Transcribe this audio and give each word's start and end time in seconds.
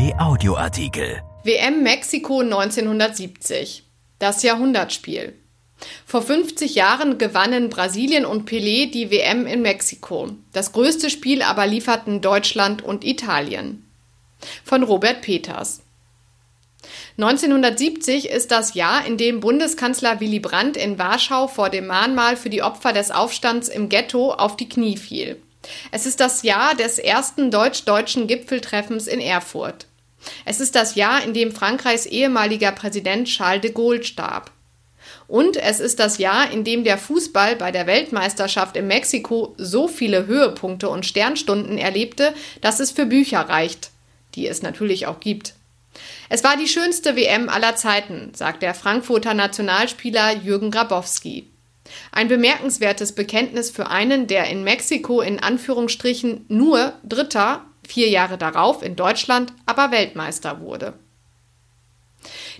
RP 0.00 0.18
Audioartikel. 0.18 1.22
WM 1.44 1.82
Mexiko 1.82 2.40
1970. 2.40 3.84
Das 4.18 4.42
Jahrhundertspiel. 4.42 5.34
Vor 6.06 6.22
50 6.22 6.74
Jahren 6.74 7.18
gewannen 7.18 7.68
Brasilien 7.68 8.24
und 8.24 8.48
Pelé 8.48 8.90
die 8.90 9.10
WM 9.10 9.46
in 9.46 9.60
Mexiko. 9.60 10.30
Das 10.54 10.72
größte 10.72 11.10
Spiel 11.10 11.42
aber 11.42 11.66
lieferten 11.66 12.22
Deutschland 12.22 12.82
und 12.82 13.04
Italien. 13.04 13.86
Von 14.64 14.84
Robert 14.84 15.20
Peters. 15.20 15.82
1970 17.18 18.30
ist 18.30 18.50
das 18.52 18.72
Jahr, 18.72 19.04
in 19.04 19.18
dem 19.18 19.40
Bundeskanzler 19.40 20.18
Willy 20.20 20.40
Brandt 20.40 20.78
in 20.78 20.98
Warschau 20.98 21.46
vor 21.46 21.68
dem 21.68 21.86
Mahnmal 21.86 22.36
für 22.38 22.48
die 22.48 22.62
Opfer 22.62 22.94
des 22.94 23.10
Aufstands 23.10 23.68
im 23.68 23.90
Ghetto 23.90 24.32
auf 24.32 24.56
die 24.56 24.68
Knie 24.68 24.96
fiel. 24.96 25.42
Es 25.90 26.06
ist 26.06 26.20
das 26.20 26.42
Jahr 26.42 26.74
des 26.74 26.98
ersten 26.98 27.50
deutsch-deutschen 27.50 28.26
Gipfeltreffens 28.26 29.06
in 29.06 29.20
Erfurt. 29.20 29.89
Es 30.44 30.60
ist 30.60 30.74
das 30.74 30.94
Jahr, 30.94 31.22
in 31.22 31.34
dem 31.34 31.52
Frankreichs 31.52 32.06
ehemaliger 32.06 32.72
Präsident 32.72 33.28
Charles 33.28 33.62
de 33.62 33.72
Gaulle 33.72 34.02
starb. 34.02 34.50
Und 35.26 35.56
es 35.56 35.80
ist 35.80 36.00
das 36.00 36.18
Jahr, 36.18 36.50
in 36.50 36.64
dem 36.64 36.84
der 36.84 36.98
Fußball 36.98 37.56
bei 37.56 37.70
der 37.70 37.86
Weltmeisterschaft 37.86 38.76
in 38.76 38.86
Mexiko 38.86 39.54
so 39.56 39.86
viele 39.86 40.26
Höhepunkte 40.26 40.88
und 40.88 41.06
Sternstunden 41.06 41.78
erlebte, 41.78 42.34
dass 42.60 42.80
es 42.80 42.90
für 42.90 43.06
Bücher 43.06 43.40
reicht, 43.40 43.90
die 44.34 44.46
es 44.46 44.62
natürlich 44.62 45.06
auch 45.06 45.20
gibt. 45.20 45.54
Es 46.28 46.44
war 46.44 46.56
die 46.56 46.68
schönste 46.68 47.16
WM 47.16 47.48
aller 47.48 47.76
Zeiten, 47.76 48.32
sagt 48.34 48.62
der 48.62 48.74
Frankfurter 48.74 49.34
Nationalspieler 49.34 50.36
Jürgen 50.36 50.70
Grabowski. 50.70 51.48
Ein 52.12 52.28
bemerkenswertes 52.28 53.12
Bekenntnis 53.12 53.70
für 53.70 53.88
einen, 53.88 54.26
der 54.26 54.46
in 54.46 54.62
Mexiko 54.62 55.20
in 55.20 55.40
Anführungsstrichen 55.40 56.44
nur 56.48 56.92
Dritter, 57.02 57.64
vier 57.90 58.08
Jahre 58.08 58.38
darauf 58.38 58.82
in 58.82 58.96
Deutschland 58.96 59.52
aber 59.66 59.90
Weltmeister 59.90 60.60
wurde. 60.60 60.94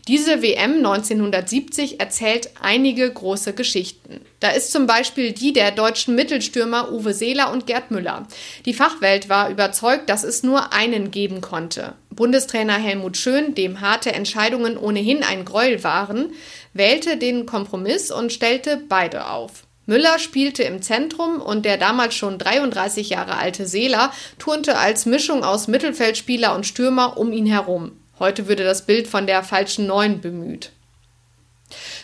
Diese 0.08 0.42
WM 0.42 0.77
1970 0.77 2.00
erzählt 2.00 2.50
einige 2.60 3.10
große 3.12 3.52
Geschichten. 3.52 4.22
Da 4.41 4.48
ist 4.50 4.72
zum 4.72 4.86
Beispiel 4.86 5.32
die 5.32 5.52
der 5.52 5.70
deutschen 5.70 6.14
Mittelstürmer 6.14 6.91
Uwe 6.91 7.12
Seeler 7.12 7.52
und 7.52 7.66
Gerd 7.66 7.91
Müller. 7.91 8.27
Die 8.64 8.72
Fachwelt 8.72 9.28
war 9.28 9.50
überzeugt, 9.50 10.08
dass 10.08 10.24
es 10.24 10.42
nur 10.42 10.72
einen 10.72 11.10
geben 11.10 11.42
konnte. 11.42 11.94
Bundestrainer 12.10 12.78
Helmut 12.78 13.19
Schön, 13.19 13.54
dem 13.54 13.80
harte 13.82 14.12
Entscheidungen 14.12 14.78
ohnehin 14.78 15.22
ein 15.22 15.44
Gräuel 15.44 15.84
waren, 15.84 16.32
wählte 16.72 17.19
den 17.19 17.44
Kompromiss 17.44 18.10
und 18.10 18.32
stellte 18.32 18.82
beide 18.88 19.28
auf. 19.28 19.64
Müller 19.86 20.18
spielte 20.18 20.62
im 20.62 20.82
Zentrum 20.82 21.40
und 21.40 21.64
der 21.64 21.76
damals 21.76 22.14
schon 22.14 22.38
33 22.38 23.10
Jahre 23.10 23.36
alte 23.36 23.66
Seeler 23.66 24.12
turnte 24.38 24.78
als 24.78 25.06
Mischung 25.06 25.42
aus 25.42 25.68
Mittelfeldspieler 25.68 26.54
und 26.54 26.66
Stürmer 26.66 27.16
um 27.16 27.32
ihn 27.32 27.46
herum. 27.46 27.92
Heute 28.18 28.48
würde 28.48 28.64
das 28.64 28.86
Bild 28.86 29.08
von 29.08 29.26
der 29.26 29.42
falschen 29.42 29.86
Neun 29.86 30.20
bemüht. 30.20 30.72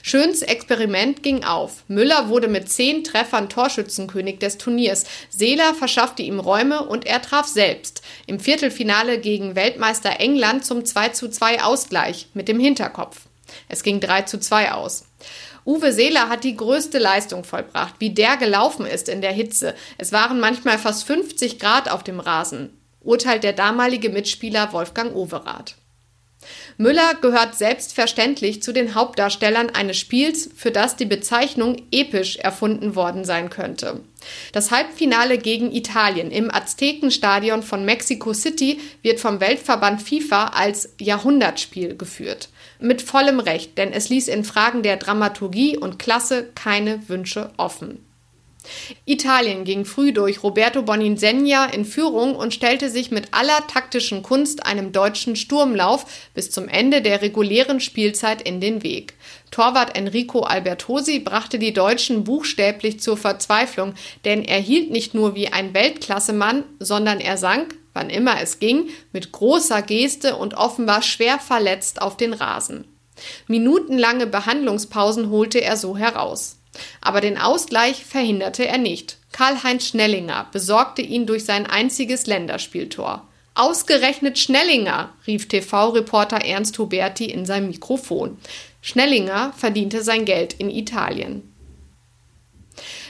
Schöns 0.03 0.43
Experiment 0.43 1.23
ging 1.23 1.45
auf. 1.45 1.85
Müller 1.89 2.29
wurde 2.29 2.49
mit 2.49 2.71
zehn 2.71 3.05
Treffern 3.05 3.49
Torschützenkönig 3.49 4.39
des 4.39 4.59
Turniers. 4.59 5.05
Seeler 5.31 5.75
verschaffte 5.75 6.23
ihm 6.23 6.39
Räume 6.41 6.85
und 6.87 7.07
er 7.07 7.21
traf 7.21 7.47
selbst. 7.47 8.03
Im 8.27 8.39
Viertelfinale 8.39 9.19
gegen 9.19 9.57
Weltmeister 9.57 10.21
England 10.21 10.65
zum 10.65 10.85
2 10.85 11.09
zu 11.11 11.29
2 11.29 11.63
Ausgleich 11.63 12.29
mit 12.35 12.49
dem 12.49 12.61
Hinterkopf. 12.61 13.23
Es 13.69 13.83
ging 13.83 14.01
3 14.01 14.23
zu 14.23 14.39
2 14.39 14.73
aus. 14.73 15.05
Uwe 15.67 15.93
Seeler 15.93 16.29
hat 16.29 16.45
die 16.45 16.57
größte 16.57 16.99
Leistung 16.99 17.43
vollbracht, 17.43 17.97
wie 17.99 18.11
der 18.11 18.37
gelaufen 18.37 18.87
ist 18.87 19.09
in 19.09 19.21
der 19.21 19.33
Hitze. 19.33 19.75
Es 19.99 20.13
waren 20.13 20.39
manchmal 20.39 20.79
fast 20.79 21.05
50 21.05 21.59
Grad 21.59 21.91
auf 21.91 22.05
dem 22.05 22.21
Rasen, 22.21 22.71
urteilt 23.01 23.43
der 23.43 23.53
damalige 23.53 24.09
Mitspieler 24.09 24.73
Wolfgang 24.73 25.17
Overath. 25.17 25.75
Müller 26.77 27.15
gehört 27.21 27.57
selbstverständlich 27.57 28.63
zu 28.63 28.73
den 28.73 28.95
Hauptdarstellern 28.95 29.71
eines 29.71 29.97
Spiels, 29.97 30.49
für 30.55 30.71
das 30.71 30.95
die 30.95 31.05
Bezeichnung 31.05 31.83
episch 31.91 32.37
erfunden 32.37 32.95
worden 32.95 33.25
sein 33.25 33.51
könnte. 33.51 34.01
Das 34.53 34.71
Halbfinale 34.71 35.39
gegen 35.39 35.73
Italien 35.73 36.31
im 36.31 36.49
Aztekenstadion 36.55 37.65
von 37.65 37.85
Mexico 37.85 38.35
City 38.35 38.81
wird 39.03 39.19
vom 39.19 39.41
Weltverband 39.41 40.01
FIFA 40.01 40.49
als 40.49 40.91
Jahrhundertspiel 41.01 41.97
geführt. 41.97 42.51
Mit 42.79 43.03
vollem 43.03 43.41
Recht, 43.41 43.79
denn 43.79 43.93
es 43.93 44.09
ließ 44.09 44.29
in 44.29 44.45
Fragen 44.45 44.83
der 44.83 44.97
Dramaturgie 44.97 45.77
und 45.77 45.99
Klasse 45.99 46.51
keine 46.55 47.09
Wünsche 47.09 47.51
offen. 47.57 48.07
Italien 49.05 49.65
ging 49.65 49.85
früh 49.85 50.13
durch 50.13 50.43
Roberto 50.43 50.83
Boninsegna 50.83 51.67
in 51.67 51.85
Führung 51.85 52.35
und 52.35 52.55
stellte 52.55 52.91
sich 52.91 53.11
mit 53.11 53.29
aller 53.33 53.67
taktischen 53.67 54.23
Kunst 54.23 54.67
einem 54.67 54.93
deutschen 54.93 55.37
Sturmlauf 55.37 56.05
bis 56.35 56.51
zum 56.51 56.69
Ende 56.69 57.03
der 57.03 57.23
regulären 57.23 57.81
Spielzeit 57.81 58.43
in 58.43 58.61
den 58.61 58.83
Weg. 58.83 59.15
Torwart 59.51 59.97
Enrico 59.97 60.41
Albertosi 60.41 61.21
brachte 61.21 61.59
die 61.59 61.73
Deutschen 61.73 62.25
buchstäblich 62.25 63.01
zur 63.01 63.17
Verzweiflung, 63.17 63.95
denn 64.25 64.45
er 64.45 64.59
hielt 64.59 64.91
nicht 64.91 65.15
nur 65.15 65.35
wie 65.35 65.49
ein 65.49 65.73
Weltklassemann, 65.75 66.65
sondern 66.81 67.21
er 67.21 67.37
sank, 67.37 67.77
wann 67.97 68.11
immer 68.11 68.41
es 68.41 68.61
ging, 68.61 68.91
mit 69.13 69.33
großer 69.33 69.83
Geste 69.83 70.37
und 70.37 70.55
offenbar 70.55 71.03
schwer 71.03 71.41
verletzt 71.41 72.01
auf 72.01 72.17
den 72.17 72.33
Rasen. 72.33 72.85
Minutenlange 73.49 74.27
Behandlungspausen 74.27 75.31
holte 75.31 75.61
er 75.61 75.77
so 75.77 75.97
heraus. 75.97 76.59
Aber 77.01 77.21
den 77.21 77.39
Ausgleich 77.39 78.05
verhinderte 78.05 78.67
er 78.67 78.79
nicht. 78.79 79.17
Karl-Heinz 79.33 79.89
Schnellinger 79.89 80.47
besorgte 80.53 81.03
ihn 81.03 81.27
durch 81.27 81.45
sein 81.45 81.67
einziges 81.67 82.27
Länderspieltor. 82.27 83.27
Ausgerechnet 83.55 84.39
Schnellinger, 84.39 85.15
rief 85.27 85.49
TV-Reporter 85.49 86.45
Ernst 86.45 86.79
Huberti 86.79 87.25
in 87.25 87.47
sein 87.47 87.67
Mikrofon. 87.67 88.37
Schnellinger 88.83 89.55
verdiente 89.57 90.03
sein 90.03 90.27
Geld 90.27 90.53
in 90.53 90.69
Italien. 90.71 91.56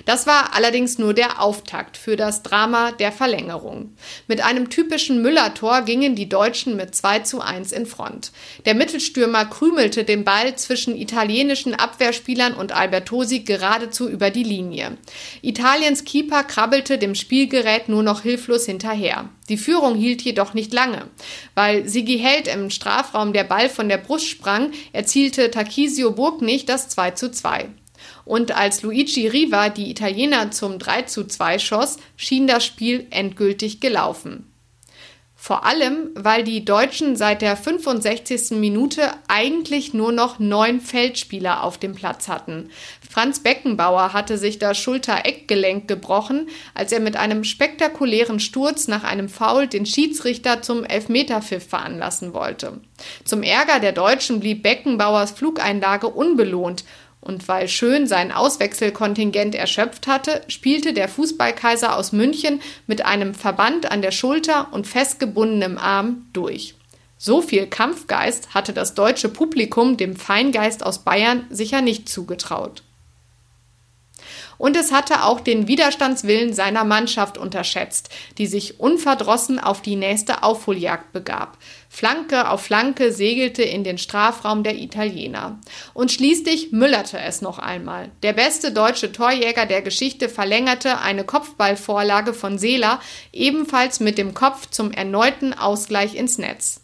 Das 0.06 0.26
war 0.26 0.54
allerdings 0.54 0.98
nur 0.98 1.14
der 1.14 1.42
Auftakt 1.42 1.96
für 1.96 2.16
das 2.16 2.44
Drama 2.44 2.92
der 2.92 3.10
Verlängerung. 3.10 3.96
Mit 4.28 4.40
einem 4.40 4.70
typischen 4.70 5.20
Müller-Tor 5.20 5.82
gingen 5.82 6.14
die 6.14 6.28
Deutschen 6.28 6.76
mit 6.76 6.94
2 6.94 7.18
zu 7.20 7.40
1 7.40 7.72
in 7.72 7.86
Front. 7.86 8.30
Der 8.64 8.74
Mittelstürmer 8.74 9.44
krümelte 9.44 10.04
den 10.04 10.24
Ball 10.24 10.54
zwischen 10.54 10.96
italienischen 10.96 11.74
Abwehrspielern 11.74 12.54
und 12.54 12.70
Albertosi 12.70 13.40
geradezu 13.40 14.08
über 14.08 14.30
die 14.30 14.44
Linie. 14.44 14.96
Italiens 15.42 16.04
Keeper 16.04 16.44
krabbelte 16.44 16.98
dem 16.98 17.16
Spielgerät 17.16 17.88
nur 17.88 18.04
noch 18.04 18.22
hilflos 18.22 18.64
hinterher. 18.64 19.28
Die 19.48 19.56
Führung 19.56 19.96
hielt 19.96 20.22
jedoch 20.22 20.54
nicht 20.54 20.72
lange. 20.72 21.08
Weil 21.56 21.88
Sigi 21.88 22.18
Held 22.18 22.46
im 22.46 22.70
Strafraum 22.70 23.32
der 23.32 23.44
Ball 23.44 23.68
von 23.68 23.88
der 23.88 23.98
Brust 23.98 24.28
sprang, 24.28 24.70
erzielte 24.92 25.50
Takisio 25.50 26.12
Burg 26.12 26.36
das 26.66 26.88
2 26.90 27.10
zu 27.12 27.32
2. 27.32 27.70
Und 28.24 28.56
als 28.56 28.82
Luigi 28.82 29.28
Riva 29.28 29.68
die 29.68 29.90
Italiener 29.90 30.50
zum 30.50 30.78
3 30.78 31.02
zu 31.02 31.24
2 31.24 31.58
schoss, 31.58 31.96
schien 32.16 32.46
das 32.46 32.64
Spiel 32.64 33.06
endgültig 33.10 33.80
gelaufen. 33.80 34.50
Vor 35.46 35.64
allem, 35.64 36.10
weil 36.14 36.42
die 36.42 36.64
Deutschen 36.64 37.14
seit 37.14 37.40
der 37.40 37.56
65. 37.56 38.58
Minute 38.58 39.12
eigentlich 39.28 39.94
nur 39.94 40.10
noch 40.10 40.40
neun 40.40 40.80
Feldspieler 40.80 41.62
auf 41.62 41.78
dem 41.78 41.94
Platz 41.94 42.26
hatten. 42.26 42.70
Franz 43.08 43.40
Beckenbauer 43.44 44.12
hatte 44.12 44.38
sich 44.38 44.58
das 44.58 44.76
Schulter-Eckgelenk 44.78 45.86
gebrochen, 45.86 46.48
als 46.74 46.90
er 46.90 46.98
mit 46.98 47.14
einem 47.16 47.44
spektakulären 47.44 48.40
Sturz 48.40 48.88
nach 48.88 49.04
einem 49.04 49.28
Foul 49.28 49.68
den 49.68 49.86
Schiedsrichter 49.86 50.62
zum 50.62 50.82
Elfmeterpfiff 50.82 51.68
veranlassen 51.68 52.34
wollte. 52.34 52.80
Zum 53.24 53.44
Ärger 53.44 53.78
der 53.78 53.92
Deutschen 53.92 54.40
blieb 54.40 54.64
Beckenbauers 54.64 55.30
Flugeinlage 55.30 56.08
unbelohnt 56.08 56.84
und 57.26 57.48
weil 57.48 57.68
Schön 57.68 58.06
sein 58.06 58.32
Auswechselkontingent 58.32 59.54
erschöpft 59.54 60.06
hatte, 60.06 60.42
spielte 60.48 60.92
der 60.92 61.08
Fußballkaiser 61.08 61.96
aus 61.96 62.12
München 62.12 62.60
mit 62.86 63.04
einem 63.04 63.34
Verband 63.34 63.90
an 63.90 64.00
der 64.00 64.12
Schulter 64.12 64.68
und 64.72 64.86
festgebundenem 64.86 65.76
Arm 65.76 66.26
durch. 66.32 66.74
So 67.18 67.42
viel 67.42 67.66
Kampfgeist 67.66 68.54
hatte 68.54 68.72
das 68.72 68.94
deutsche 68.94 69.28
Publikum 69.28 69.96
dem 69.96 70.16
Feingeist 70.16 70.84
aus 70.84 71.00
Bayern 71.00 71.46
sicher 71.50 71.80
nicht 71.80 72.08
zugetraut. 72.08 72.82
Und 74.58 74.76
es 74.76 74.92
hatte 74.92 75.24
auch 75.24 75.40
den 75.40 75.68
Widerstandswillen 75.68 76.52
seiner 76.54 76.84
Mannschaft 76.84 77.38
unterschätzt, 77.38 78.08
die 78.38 78.46
sich 78.46 78.80
unverdrossen 78.80 79.58
auf 79.58 79.82
die 79.82 79.96
nächste 79.96 80.42
Aufholjagd 80.42 81.12
begab. 81.12 81.58
Flanke 81.88 82.50
auf 82.50 82.62
Flanke 82.62 83.12
segelte 83.12 83.62
in 83.62 83.84
den 83.84 83.98
Strafraum 83.98 84.62
der 84.62 84.76
Italiener. 84.76 85.58
Und 85.94 86.12
schließlich 86.12 86.72
müllerte 86.72 87.18
es 87.18 87.42
noch 87.42 87.58
einmal. 87.58 88.10
Der 88.22 88.32
beste 88.32 88.72
deutsche 88.72 89.12
Torjäger 89.12 89.66
der 89.66 89.82
Geschichte 89.82 90.28
verlängerte 90.28 90.98
eine 91.00 91.24
Kopfballvorlage 91.24 92.34
von 92.34 92.58
Seeler 92.58 93.00
ebenfalls 93.32 94.00
mit 94.00 94.18
dem 94.18 94.34
Kopf 94.34 94.70
zum 94.70 94.90
erneuten 94.90 95.54
Ausgleich 95.54 96.14
ins 96.14 96.38
Netz. 96.38 96.80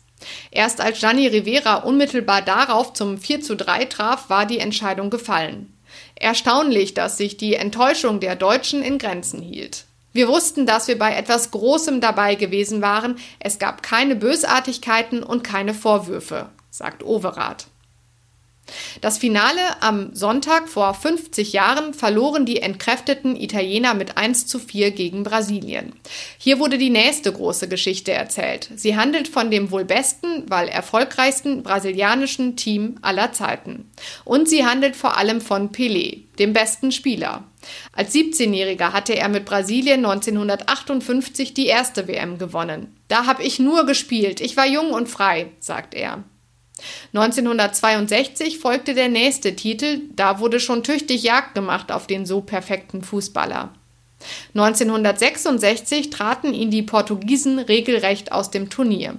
Erst 0.51 0.81
als 0.81 1.01
Gianni 1.01 1.27
Rivera 1.27 1.77
unmittelbar 1.77 2.43
darauf 2.43 2.93
zum 2.93 3.19
4 3.19 3.43
zu 3.43 3.57
3 3.57 3.87
traf, 3.87 4.31
war 4.31 4.47
die 4.47 4.59
Entscheidung 4.59 5.11
gefallen. 5.11 5.72
Erstaunlich, 6.15 6.95
dass 6.95 7.17
sich 7.17 7.37
die 7.37 7.55
Enttäuschung 7.55 8.21
der 8.21 8.37
Deutschen 8.37 8.83
in 8.83 8.99
Grenzen 8.99 9.43
hielt. 9.43 9.85
Wir 10.13 10.29
wussten, 10.29 10.67
dass 10.67 10.89
wir 10.89 10.99
bei 10.99 11.15
etwas 11.15 11.51
Großem 11.51 12.01
dabei 12.01 12.35
gewesen 12.35 12.83
waren. 12.83 13.17
Es 13.39 13.59
gab 13.59 13.83
keine 13.83 14.15
Bösartigkeiten 14.15 15.23
und 15.23 15.43
keine 15.43 15.75
Vorwürfe, 15.75 16.51
sagt 16.71 17.03
Overath. 17.03 17.67
Das 19.01 19.19
Finale 19.19 19.61
am 19.81 20.15
Sonntag 20.15 20.69
vor 20.69 20.95
50 20.95 21.53
Jahren 21.53 21.95
verloren 21.95 22.47
die 22.47 22.63
entkräfteten 22.63 23.37
Italiener 23.37 23.95
mit 23.95 24.17
1 24.17 24.47
zu 24.47 24.59
4 24.59 24.93
gegen 24.93 25.25
Brasilien. 25.25 25.93
Hier 26.39 26.59
wurde 26.59 26.79
die 26.79 26.91
nächste 26.91 27.33
große 27.33 27.69
Geschichte 27.69 28.13
erzählt. 28.13 28.71
Sie 28.77 28.97
handelt 28.97 29.29
von 29.29 29.51
dem 29.51 29.71
wohl 29.71 29.85
besten, 29.85 30.45
weil 30.49 30.69
erfolgreichsten 30.69 31.63
brasilianischen 31.63 32.57
Team 32.57 32.99
aller 33.03 33.33
Zeiten. 33.33 33.91
Und 34.25 34.49
sie 34.49 34.65
handelt 34.65 34.95
vor 34.95 35.17
allem 35.17 35.41
von 35.41 35.71
Pelé, 35.71 36.23
dem 36.39 36.53
besten 36.53 36.93
Spieler. 36.93 37.45
Als 37.93 38.15
17-Jähriger 38.15 38.93
hatte 38.93 39.15
er 39.15 39.29
mit 39.29 39.45
Brasilien 39.45 40.05
1958 40.05 41.55
die 41.55 41.67
erste 41.67 42.09
WM 42.09 42.39
gewonnen. 42.39 42.97
Da 43.09 43.27
habe 43.27 43.43
ich 43.43 43.59
nur 43.59 43.87
gespielt, 43.87 44.41
ich 44.41 44.57
war 44.57 44.67
jung 44.67 44.93
und 44.93 45.09
frei, 45.09 45.51
sagt 45.61 45.95
er. 45.95 46.25
1962 47.15 48.59
folgte 48.59 48.95
der 48.95 49.09
nächste 49.09 49.57
Titel, 49.57 50.01
da 50.15 50.41
wurde 50.41 50.61
schon 50.61 50.83
tüchtig 50.83 51.23
Jagd 51.23 51.55
gemacht 51.55 51.93
auf 51.93 52.07
den 52.07 52.27
so 52.27 52.41
perfekten 52.41 53.03
Fußballer. 53.03 53.73
1966 54.55 56.11
traten 56.11 56.55
ihn 56.55 56.71
die 56.71 56.83
Portugiesen 56.83 57.59
regelrecht 57.59 58.33
aus 58.33 58.51
dem 58.51 58.71
Turnier. 58.71 59.17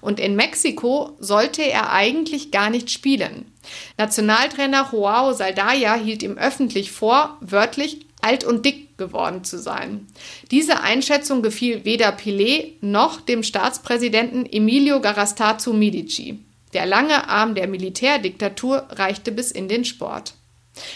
Und 0.00 0.20
in 0.20 0.36
Mexiko 0.36 1.16
sollte 1.18 1.62
er 1.62 1.92
eigentlich 1.92 2.50
gar 2.50 2.70
nicht 2.70 2.90
spielen. 2.90 3.50
Nationaltrainer 3.96 4.88
Joao 4.92 5.32
Saldaya 5.32 5.94
hielt 5.94 6.22
ihm 6.22 6.36
öffentlich 6.36 6.92
vor, 6.92 7.38
wörtlich 7.40 8.06
alt 8.20 8.44
und 8.44 8.64
dick 8.64 8.96
geworden 8.98 9.44
zu 9.44 9.58
sein. 9.58 10.06
Diese 10.50 10.80
Einschätzung 10.80 11.42
gefiel 11.42 11.84
weder 11.84 12.10
Pelé 12.10 12.72
noch 12.80 13.20
dem 13.20 13.42
Staatspräsidenten 13.42 14.46
Emilio 14.46 15.00
Garastazu 15.00 15.72
Medici. 15.72 16.38
Der 16.72 16.86
lange 16.86 17.28
Arm 17.28 17.54
der 17.54 17.68
Militärdiktatur 17.68 18.86
reichte 18.90 19.32
bis 19.32 19.50
in 19.50 19.68
den 19.68 19.84
Sport. 19.84 20.34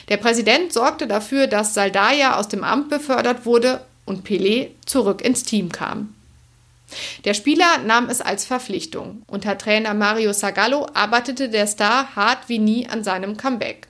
Der 0.09 0.17
Präsident 0.17 0.73
sorgte 0.73 1.07
dafür, 1.07 1.47
dass 1.47 1.75
Saldaya 1.75 2.39
aus 2.39 2.49
dem 2.49 2.65
Amt 2.65 2.89
befördert 2.89 3.45
wurde 3.45 3.85
und 4.07 4.27
Pelé 4.27 4.71
zurück 4.87 5.23
ins 5.23 5.43
Team 5.43 5.71
kam. 5.71 6.15
Der 7.25 7.35
Spieler 7.35 7.79
nahm 7.85 8.09
es 8.09 8.21
als 8.21 8.47
Verpflichtung. 8.47 9.23
Unter 9.27 9.59
Trainer 9.59 9.93
Mario 9.93 10.33
Zagallo 10.33 10.87
arbeitete 10.95 11.49
der 11.49 11.67
Star 11.67 12.15
hart 12.15 12.49
wie 12.49 12.61
nie 12.61 12.89
an 12.89 13.03
seinem 13.03 13.37
Comeback. 13.37 13.89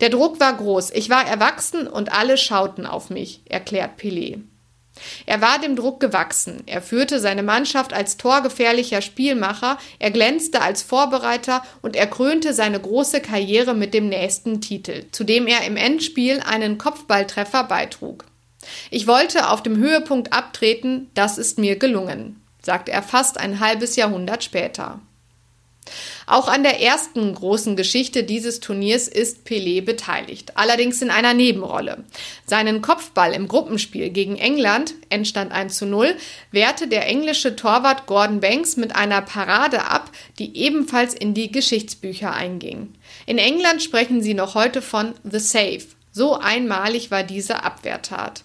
Der 0.00 0.10
Druck 0.10 0.40
war 0.40 0.52
groß, 0.54 0.90
ich 0.90 1.08
war 1.08 1.24
erwachsen 1.24 1.86
und 1.86 2.12
alle 2.12 2.36
schauten 2.36 2.84
auf 2.84 3.10
mich, 3.10 3.40
erklärt 3.48 4.00
Pelé. 4.00 4.40
Er 5.26 5.40
war 5.40 5.58
dem 5.58 5.76
Druck 5.76 6.00
gewachsen. 6.00 6.62
Er 6.66 6.82
führte 6.82 7.18
seine 7.18 7.42
Mannschaft 7.42 7.92
als 7.92 8.16
torgefährlicher 8.16 9.02
Spielmacher, 9.02 9.78
er 9.98 10.10
glänzte 10.10 10.60
als 10.60 10.82
Vorbereiter 10.82 11.62
und 11.80 11.96
er 11.96 12.06
krönte 12.06 12.52
seine 12.52 12.80
große 12.80 13.20
Karriere 13.20 13.74
mit 13.74 13.94
dem 13.94 14.08
nächsten 14.08 14.60
Titel, 14.60 15.06
zu 15.10 15.24
dem 15.24 15.46
er 15.46 15.64
im 15.66 15.76
Endspiel 15.76 16.40
einen 16.40 16.78
Kopfballtreffer 16.78 17.64
beitrug. 17.64 18.24
Ich 18.90 19.06
wollte 19.06 19.48
auf 19.48 19.62
dem 19.62 19.76
Höhepunkt 19.76 20.32
abtreten, 20.32 21.10
das 21.14 21.38
ist 21.38 21.58
mir 21.58 21.76
gelungen, 21.76 22.40
sagt 22.62 22.88
er 22.88 23.02
fast 23.02 23.38
ein 23.38 23.60
halbes 23.60 23.96
Jahrhundert 23.96 24.44
später. 24.44 25.00
Auch 26.26 26.48
an 26.48 26.62
der 26.62 26.80
ersten 26.80 27.34
großen 27.34 27.76
Geschichte 27.76 28.24
dieses 28.24 28.60
Turniers 28.60 29.08
ist 29.08 29.46
Pelé 29.46 29.84
beteiligt, 29.84 30.56
allerdings 30.56 31.02
in 31.02 31.10
einer 31.10 31.34
Nebenrolle. 31.34 32.04
Seinen 32.46 32.82
Kopfball 32.82 33.32
im 33.32 33.48
Gruppenspiel 33.48 34.10
gegen 34.10 34.36
England, 34.36 34.94
Endstand 35.08 35.52
1 35.52 35.76
zu 35.76 35.86
0, 35.86 36.14
wehrte 36.50 36.86
der 36.86 37.06
englische 37.06 37.56
Torwart 37.56 38.06
Gordon 38.06 38.40
Banks 38.40 38.76
mit 38.76 38.94
einer 38.94 39.22
Parade 39.22 39.84
ab, 39.84 40.10
die 40.38 40.56
ebenfalls 40.56 41.14
in 41.14 41.34
die 41.34 41.50
Geschichtsbücher 41.50 42.32
einging. 42.32 42.94
In 43.26 43.38
England 43.38 43.82
sprechen 43.82 44.22
sie 44.22 44.34
noch 44.34 44.54
heute 44.54 44.82
von 44.82 45.14
The 45.24 45.38
Save. 45.38 45.84
So 46.12 46.38
einmalig 46.38 47.10
war 47.10 47.22
diese 47.22 47.64
Abwehrtat. 47.64 48.44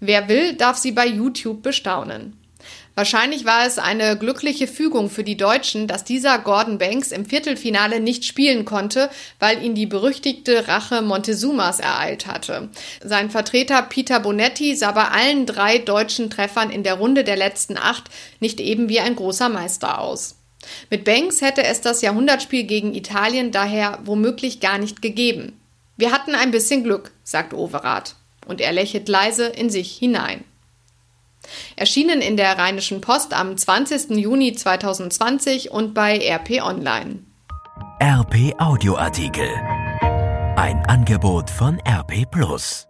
Wer 0.00 0.28
will, 0.28 0.54
darf 0.54 0.76
sie 0.76 0.92
bei 0.92 1.06
YouTube 1.06 1.62
bestaunen. 1.62 2.37
Wahrscheinlich 2.94 3.44
war 3.44 3.64
es 3.64 3.78
eine 3.78 4.16
glückliche 4.16 4.66
Fügung 4.66 5.08
für 5.08 5.22
die 5.22 5.36
Deutschen, 5.36 5.86
dass 5.86 6.02
dieser 6.02 6.38
Gordon 6.40 6.78
Banks 6.78 7.12
im 7.12 7.26
Viertelfinale 7.26 8.00
nicht 8.00 8.24
spielen 8.24 8.64
konnte, 8.64 9.08
weil 9.38 9.62
ihn 9.62 9.76
die 9.76 9.86
berüchtigte 9.86 10.66
Rache 10.66 11.00
Montezumas 11.00 11.78
ereilt 11.78 12.26
hatte. 12.26 12.70
Sein 13.02 13.30
Vertreter 13.30 13.82
Peter 13.82 14.18
Bonetti 14.18 14.74
sah 14.74 14.90
bei 14.90 15.04
allen 15.04 15.46
drei 15.46 15.78
deutschen 15.78 16.28
Treffern 16.28 16.70
in 16.70 16.82
der 16.82 16.94
Runde 16.94 17.22
der 17.22 17.36
letzten 17.36 17.78
acht 17.78 18.04
nicht 18.40 18.58
eben 18.58 18.88
wie 18.88 18.98
ein 18.98 19.14
großer 19.14 19.48
Meister 19.48 20.00
aus. 20.00 20.34
Mit 20.90 21.04
Banks 21.04 21.40
hätte 21.40 21.62
es 21.62 21.80
das 21.80 22.02
Jahrhundertspiel 22.02 22.64
gegen 22.64 22.94
Italien 22.94 23.52
daher 23.52 24.00
womöglich 24.04 24.58
gar 24.58 24.78
nicht 24.78 25.02
gegeben. 25.02 25.58
Wir 25.96 26.12
hatten 26.12 26.34
ein 26.34 26.50
bisschen 26.50 26.84
Glück, 26.84 27.12
sagt 27.22 27.54
Overath, 27.54 28.16
und 28.46 28.60
er 28.60 28.72
lächelt 28.72 29.08
leise 29.08 29.46
in 29.46 29.70
sich 29.70 29.96
hinein. 29.96 30.44
Erschienen 31.76 32.20
in 32.20 32.36
der 32.36 32.58
Rheinischen 32.58 33.00
Post 33.00 33.34
am 33.34 33.56
20. 33.56 34.10
Juni 34.16 34.52
2020 34.52 35.70
und 35.70 35.94
bei 35.94 36.18
RP 36.18 36.62
Online. 36.62 37.24
RP 38.00 38.54
Audioartikel. 38.58 39.48
Ein 40.56 40.84
Angebot 40.86 41.50
von 41.50 41.78
RP 41.86 42.30
Plus. 42.30 42.88